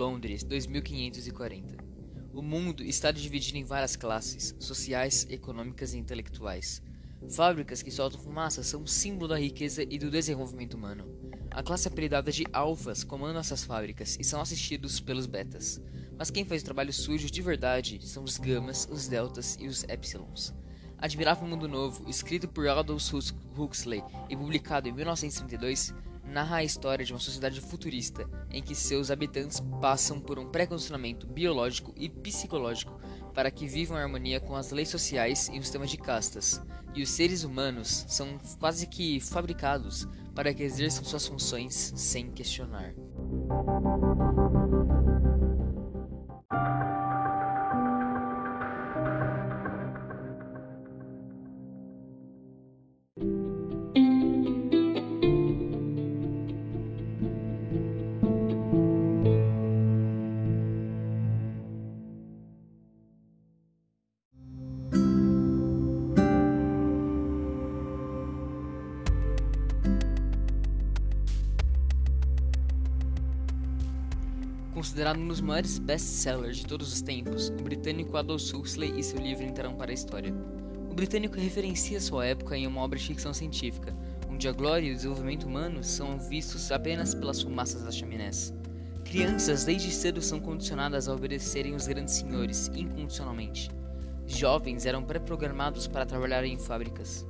Londres, 0.00 0.42
2540. 0.44 1.76
O 2.32 2.40
mundo 2.40 2.82
está 2.82 3.10
dividido 3.10 3.58
em 3.58 3.64
várias 3.64 3.96
classes, 3.96 4.56
sociais, 4.58 5.26
econômicas 5.28 5.92
e 5.92 5.98
intelectuais. 5.98 6.82
Fábricas 7.28 7.82
que 7.82 7.90
soltam 7.90 8.18
fumaça 8.18 8.62
são 8.62 8.86
símbolo 8.86 9.28
da 9.28 9.38
riqueza 9.38 9.82
e 9.82 9.98
do 9.98 10.10
desenvolvimento 10.10 10.72
humano. 10.72 11.04
A 11.50 11.62
classe 11.62 11.86
apelidada 11.86 12.32
de 12.32 12.46
alfas 12.50 13.04
comanda 13.04 13.40
essas 13.40 13.62
fábricas 13.62 14.16
e 14.18 14.24
são 14.24 14.40
assistidos 14.40 15.00
pelos 15.00 15.26
betas. 15.26 15.82
Mas 16.16 16.30
quem 16.30 16.46
faz 16.46 16.62
o 16.62 16.64
trabalho 16.64 16.94
sujo 16.94 17.30
de 17.30 17.42
verdade 17.42 18.00
são 18.02 18.24
os 18.24 18.38
gamas, 18.38 18.88
os 18.90 19.06
deltas 19.06 19.58
e 19.60 19.66
os 19.66 19.84
epsilons. 19.84 20.54
Admirável 20.96 21.46
Mundo 21.46 21.68
Novo, 21.68 22.08
escrito 22.08 22.48
por 22.48 22.66
Aldous 22.66 23.12
Huxley 23.54 24.02
e 24.30 24.36
publicado 24.36 24.88
em 24.88 24.92
1932, 24.92 25.92
narra 26.30 26.56
a 26.56 26.64
história 26.64 27.04
de 27.04 27.12
uma 27.12 27.18
sociedade 27.18 27.60
futurista 27.60 28.28
em 28.50 28.62
que 28.62 28.74
seus 28.74 29.10
habitantes 29.10 29.60
passam 29.80 30.20
por 30.20 30.38
um 30.38 30.48
pré-condicionamento 30.48 31.26
biológico 31.26 31.92
e 31.96 32.08
psicológico 32.08 32.98
para 33.34 33.50
que 33.50 33.66
vivam 33.66 33.98
em 33.98 34.02
harmonia 34.02 34.40
com 34.40 34.56
as 34.56 34.70
leis 34.70 34.88
sociais 34.88 35.48
e 35.52 35.58
o 35.58 35.62
sistema 35.62 35.86
de 35.86 35.96
castas, 35.96 36.60
e 36.94 37.02
os 37.02 37.10
seres 37.10 37.44
humanos 37.44 38.04
são 38.08 38.38
quase 38.58 38.86
que 38.86 39.20
fabricados 39.20 40.06
para 40.34 40.52
que 40.54 40.62
exerçam 40.62 41.04
suas 41.04 41.26
funções 41.26 41.92
sem 41.96 42.30
questionar. 42.30 42.94
Considerado 74.72 75.18
um 75.18 75.26
dos 75.26 75.40
maiores 75.40 75.80
best-sellers 75.80 76.58
de 76.58 76.66
todos 76.66 76.92
os 76.92 77.02
tempos, 77.02 77.48
o 77.48 77.62
britânico 77.62 78.16
Aldous 78.16 78.54
Huxley 78.54 78.92
e 78.96 79.02
seu 79.02 79.18
livro 79.18 79.44
entrarão 79.44 79.74
para 79.74 79.90
a 79.90 79.94
história. 79.94 80.32
O 80.88 80.94
britânico 80.94 81.36
referencia 81.38 82.00
sua 82.00 82.26
época 82.26 82.56
em 82.56 82.68
uma 82.68 82.80
obra 82.80 82.96
de 82.96 83.04
ficção 83.04 83.34
científica, 83.34 83.96
onde 84.28 84.46
a 84.46 84.52
glória 84.52 84.86
e 84.86 84.92
o 84.92 84.94
desenvolvimento 84.94 85.44
humanos 85.44 85.88
são 85.88 86.20
vistos 86.20 86.70
apenas 86.70 87.14
pelas 87.14 87.42
fumaças 87.42 87.82
das 87.82 87.96
chaminés. 87.96 88.54
Crianças 89.04 89.64
desde 89.64 89.90
cedo 89.90 90.22
são 90.22 90.38
condicionadas 90.38 91.08
a 91.08 91.14
obedecerem 91.14 91.74
os 91.74 91.88
grandes 91.88 92.14
senhores 92.14 92.70
incondicionalmente. 92.72 93.70
Jovens 94.24 94.86
eram 94.86 95.02
pré-programados 95.02 95.88
para 95.88 96.06
trabalhar 96.06 96.44
em 96.44 96.56
fábricas. 96.56 97.26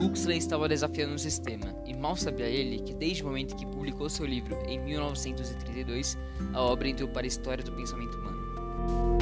Huxley 0.00 0.38
estava 0.38 0.68
desafiando 0.68 1.14
o 1.14 1.18
sistema, 1.18 1.74
e 1.86 1.94
mal 1.94 2.16
sabia 2.16 2.46
ele 2.46 2.80
que 2.80 2.94
desde 2.94 3.22
o 3.22 3.26
momento 3.26 3.56
que 3.56 3.66
publicou 3.66 4.08
seu 4.08 4.26
livro 4.26 4.56
em 4.66 4.78
1932, 4.78 6.18
a 6.52 6.60
obra 6.60 6.88
entrou 6.88 7.08
para 7.08 7.22
a 7.22 7.28
história 7.28 7.62
do 7.62 7.72
pensamento 7.72 8.18
humano. 8.18 9.13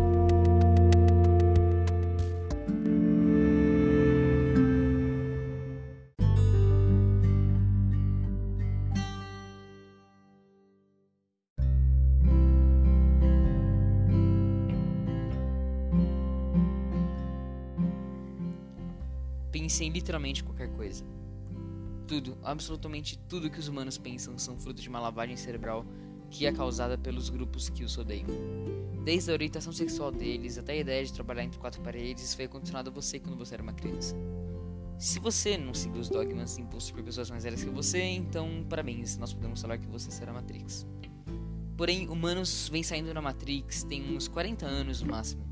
Pense 19.62 19.84
em 19.84 19.90
literalmente 19.90 20.42
qualquer 20.42 20.68
coisa. 20.70 21.04
Tudo, 22.08 22.36
absolutamente 22.42 23.16
tudo 23.28 23.48
que 23.48 23.60
os 23.60 23.68
humanos 23.68 23.96
pensam 23.96 24.36
são 24.36 24.58
fruto 24.58 24.82
de 24.82 24.88
uma 24.88 24.98
lavagem 24.98 25.36
cerebral 25.36 25.86
que 26.28 26.46
é 26.46 26.52
causada 26.52 26.98
pelos 26.98 27.30
grupos 27.30 27.68
que 27.68 27.84
os 27.84 27.96
odeiam. 27.96 28.26
Desde 29.04 29.30
a 29.30 29.34
orientação 29.34 29.72
sexual 29.72 30.10
deles 30.10 30.58
até 30.58 30.72
a 30.72 30.76
ideia 30.78 31.04
de 31.04 31.12
trabalhar 31.12 31.44
entre 31.44 31.60
quatro 31.60 31.80
paredes, 31.80 32.34
foi 32.34 32.48
condicionado 32.48 32.90
a 32.90 32.92
você 32.92 33.20
quando 33.20 33.38
você 33.38 33.54
era 33.54 33.62
uma 33.62 33.72
criança. 33.72 34.16
Se 34.98 35.20
você 35.20 35.56
não 35.56 35.72
seguiu 35.72 36.00
os 36.00 36.08
dogmas 36.08 36.58
impostos 36.58 36.90
por 36.90 37.04
pessoas 37.04 37.30
mais 37.30 37.44
velhas 37.44 37.62
que 37.62 37.70
você, 37.70 38.02
então 38.02 38.66
parabéns, 38.68 39.16
nós 39.16 39.32
podemos 39.32 39.62
falar 39.62 39.78
que 39.78 39.86
você 39.86 40.10
será 40.10 40.32
Matrix. 40.32 40.84
Porém, 41.76 42.08
humanos 42.08 42.68
vêm 42.68 42.82
saindo 42.82 43.14
da 43.14 43.22
Matrix 43.22 43.84
tem 43.84 44.12
uns 44.16 44.26
40 44.26 44.66
anos 44.66 45.00
no 45.02 45.12
máximo. 45.12 45.51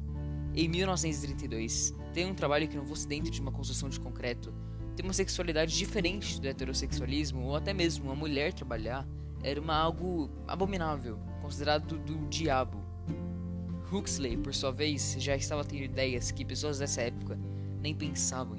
Em 0.55 0.69
1932, 0.69 1.94
tem 2.12 2.27
um 2.27 2.34
trabalho 2.34 2.66
que 2.66 2.77
não 2.77 2.84
fosse 2.84 3.06
dentro 3.06 3.31
de 3.31 3.41
uma 3.41 3.53
construção 3.53 3.88
de 3.88 4.00
concreto, 4.00 4.53
ter 4.97 5.05
uma 5.05 5.12
sexualidade 5.12 5.77
diferente 5.77 6.41
do 6.41 6.49
heterossexualismo 6.49 7.44
ou 7.44 7.56
até 7.56 7.72
mesmo 7.72 8.06
uma 8.06 8.16
mulher 8.16 8.53
trabalhar 8.53 9.06
era 9.43 9.61
uma 9.61 9.75
algo 9.75 10.28
abominável, 10.47 11.19
considerado 11.41 11.99
do 11.99 12.28
diabo. 12.28 12.78
Huxley, 13.93 14.37
por 14.37 14.55
sua 14.55 14.71
vez, 14.71 15.16
já 15.19 15.34
estava 15.34 15.65
tendo 15.65 15.84
ideias 15.84 16.31
que 16.31 16.44
pessoas 16.44 16.78
dessa 16.78 17.03
época 17.03 17.38
nem 17.81 17.94
pensavam 17.94 18.56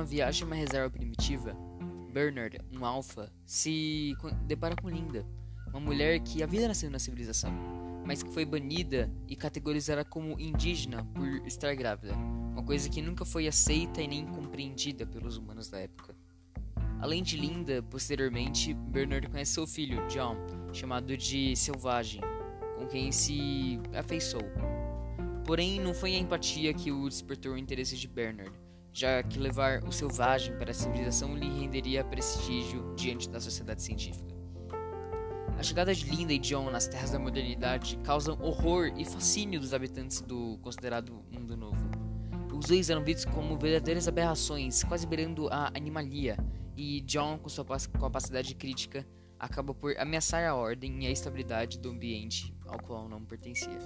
Uma 0.00 0.06
viagem 0.06 0.44
a 0.44 0.46
uma 0.46 0.56
reserva 0.56 0.88
primitiva, 0.88 1.54
Bernard, 2.10 2.58
um 2.72 2.86
alfa, 2.86 3.30
se 3.44 4.14
depara 4.46 4.74
com 4.74 4.88
Linda, 4.88 5.26
uma 5.68 5.78
mulher 5.78 6.20
que 6.20 6.42
havia 6.42 6.66
nascido 6.66 6.90
na 6.90 6.98
civilização, 6.98 7.52
mas 8.06 8.22
que 8.22 8.32
foi 8.32 8.46
banida 8.46 9.12
e 9.28 9.36
categorizada 9.36 10.02
como 10.02 10.40
indígena 10.40 11.04
por 11.14 11.46
estar 11.46 11.74
grávida, 11.74 12.14
uma 12.14 12.62
coisa 12.62 12.88
que 12.88 13.02
nunca 13.02 13.26
foi 13.26 13.46
aceita 13.46 14.00
e 14.00 14.08
nem 14.08 14.26
compreendida 14.26 15.04
pelos 15.04 15.36
humanos 15.36 15.68
da 15.68 15.80
época. 15.80 16.16
Além 16.98 17.22
de 17.22 17.36
Linda, 17.36 17.82
posteriormente, 17.82 18.72
Bernard 18.72 19.28
conhece 19.28 19.52
seu 19.52 19.66
filho, 19.66 20.06
John, 20.08 20.34
chamado 20.72 21.14
de 21.14 21.54
Selvagem, 21.54 22.22
com 22.78 22.86
quem 22.86 23.12
se 23.12 23.78
afeiçoou. 23.94 24.50
Porém, 25.44 25.78
não 25.78 25.92
foi 25.92 26.14
a 26.14 26.18
empatia 26.18 26.72
que 26.72 26.90
o 26.90 27.06
despertou 27.06 27.52
o 27.52 27.58
interesse 27.58 27.98
de 27.98 28.08
Bernard, 28.08 28.50
já 28.92 29.22
que 29.22 29.38
levar 29.38 29.82
o 29.84 29.92
selvagem 29.92 30.56
para 30.56 30.70
a 30.70 30.74
civilização 30.74 31.34
lhe 31.36 31.48
renderia 31.48 32.04
prestígio 32.04 32.94
diante 32.96 33.28
da 33.28 33.40
sociedade 33.40 33.82
científica. 33.82 34.34
A 35.56 35.62
chegada 35.62 35.94
de 35.94 36.08
Linda 36.08 36.32
e 36.32 36.38
John 36.38 36.70
nas 36.70 36.88
terras 36.88 37.10
da 37.10 37.18
modernidade 37.18 37.98
causam 37.98 38.38
horror 38.40 38.92
e 38.96 39.04
fascínio 39.04 39.60
dos 39.60 39.74
habitantes 39.74 40.20
do 40.22 40.58
considerado 40.62 41.22
Mundo 41.30 41.56
Novo. 41.56 41.90
Os 42.52 42.66
dois 42.66 42.90
eram 42.90 43.04
vistos 43.04 43.26
como 43.26 43.58
verdadeiras 43.58 44.08
aberrações, 44.08 44.82
quase 44.84 45.06
beirando 45.06 45.48
a 45.48 45.68
animalia, 45.68 46.36
e 46.76 47.00
John, 47.02 47.38
com 47.38 47.48
sua 47.48 47.64
capacidade 47.98 48.54
crítica, 48.54 49.06
acaba 49.38 49.74
por 49.74 49.96
ameaçar 49.98 50.44
a 50.44 50.54
ordem 50.54 51.04
e 51.04 51.06
a 51.06 51.10
estabilidade 51.10 51.78
do 51.78 51.90
ambiente 51.90 52.54
ao 52.66 52.78
qual 52.78 53.08
não 53.08 53.24
pertencia. 53.24 53.78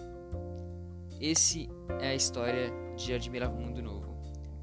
Esse 1.21 1.69
é 2.01 2.09
a 2.09 2.15
história 2.15 2.73
de 2.97 3.13
Admirável 3.13 3.59
Mundo 3.59 3.83
Novo 3.83 4.14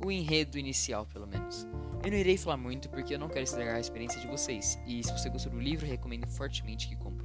o 0.03 0.11
enredo 0.11 0.57
inicial, 0.57 1.05
pelo 1.05 1.27
menos. 1.27 1.67
Eu 2.03 2.11
não 2.11 2.17
irei 2.17 2.37
falar 2.37 2.57
muito 2.57 2.89
porque 2.89 3.13
eu 3.13 3.19
não 3.19 3.29
quero 3.29 3.43
estragar 3.43 3.75
a 3.75 3.79
experiência 3.79 4.19
de 4.19 4.27
vocês, 4.27 4.79
e 4.87 5.03
se 5.03 5.11
você 5.11 5.29
gostou 5.29 5.51
do 5.51 5.59
livro, 5.59 5.85
recomendo 5.85 6.27
fortemente 6.27 6.87
que 6.87 6.95
compre. 6.95 7.20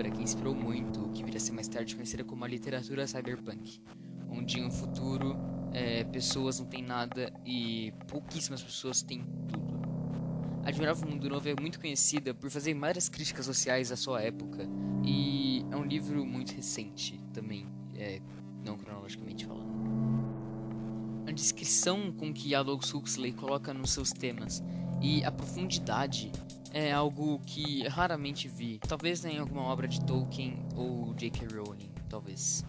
Obra 0.00 0.10
que 0.10 0.22
inspirou 0.22 0.54
muito 0.54 1.04
o 1.04 1.10
que 1.10 1.22
viria 1.22 1.36
a 1.36 1.40
ser 1.40 1.52
mais 1.52 1.68
tarde 1.68 1.94
conhecida 1.94 2.24
como 2.24 2.42
a 2.42 2.48
literatura 2.48 3.06
cyberpunk, 3.06 3.82
onde 4.30 4.58
em 4.58 4.64
um 4.64 4.70
futuro 4.70 5.36
é, 5.74 6.04
pessoas 6.04 6.58
não 6.58 6.66
têm 6.66 6.82
nada 6.82 7.30
e 7.44 7.92
pouquíssimas 8.08 8.62
pessoas 8.62 9.02
têm 9.02 9.22
tudo. 9.46 9.78
Admirável 10.64 11.06
Mundo 11.06 11.28
Novo 11.28 11.46
é 11.46 11.54
muito 11.60 11.78
conhecida 11.78 12.32
por 12.32 12.50
fazer 12.50 12.72
várias 12.72 13.10
críticas 13.10 13.44
sociais 13.44 13.92
à 13.92 13.96
sua 13.96 14.22
época 14.22 14.66
e 15.04 15.66
é 15.70 15.76
um 15.76 15.84
livro 15.84 16.24
muito 16.24 16.54
recente 16.54 17.20
também, 17.34 17.66
é, 17.94 18.22
não 18.64 18.78
cronologicamente 18.78 19.44
falando. 19.44 19.68
A 21.26 21.30
descrição 21.30 22.10
com 22.10 22.32
que 22.32 22.54
Aldous 22.54 22.94
Huxley 22.94 23.34
coloca 23.34 23.74
nos 23.74 23.90
seus 23.90 24.12
temas 24.12 24.62
e 25.02 25.22
a 25.24 25.30
profundidade 25.30 26.32
é 26.72 26.92
algo 26.92 27.40
que 27.40 27.86
raramente 27.88 28.48
vi, 28.48 28.78
talvez 28.78 29.24
em 29.24 29.38
alguma 29.38 29.62
obra 29.62 29.88
de 29.88 30.04
Tolkien 30.04 30.66
ou 30.76 31.14
J.K. 31.14 31.48
Rowling, 31.54 31.90
talvez. 32.08 32.64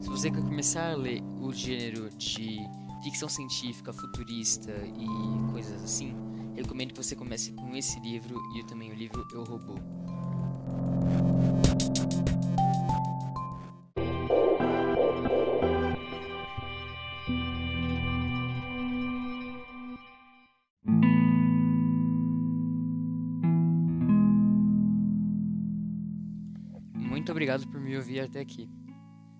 Se 0.00 0.08
você 0.08 0.30
quer 0.30 0.42
começar 0.42 0.92
a 0.92 0.96
ler 0.96 1.22
o 1.40 1.52
gênero 1.52 2.08
de 2.16 2.58
ficção 3.02 3.28
científica, 3.28 3.92
futurista 3.92 4.72
e 4.72 5.52
coisas 5.52 5.82
assim, 5.82 6.14
recomendo 6.54 6.92
que 6.92 7.02
você 7.02 7.14
comece 7.14 7.52
com 7.52 7.76
esse 7.76 8.00
livro 8.00 8.40
e 8.56 8.64
também 8.64 8.90
o 8.90 8.94
livro 8.94 9.26
Eu 9.32 9.44
Robô. 9.44 9.74
Muito 27.20 27.32
obrigado 27.32 27.68
por 27.68 27.78
me 27.78 27.94
ouvir 27.98 28.20
até 28.20 28.40
aqui. 28.40 28.66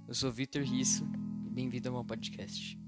Eu 0.06 0.12
sou 0.12 0.30
Vitor 0.30 0.60
Risso 0.60 1.08
e 1.46 1.48
bem-vindo 1.48 1.88
ao 1.88 1.94
meu 1.94 2.04
podcast. 2.04 2.78